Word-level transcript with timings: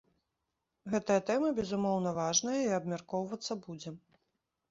Гэтая 0.93 1.17
тэма, 1.27 1.51
безумоўна, 1.59 2.13
важная 2.21 2.55
і 2.63 2.73
абмяркоўвацца 2.79 3.61
будзе. 3.67 3.89